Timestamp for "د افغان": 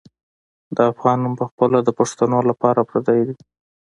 0.75-1.17